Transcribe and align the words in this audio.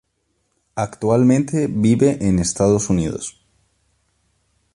Actualmente 0.73 1.67
vive 1.67 2.25
en 2.27 2.39
Estados 2.39 2.89
Unidos. 2.89 3.39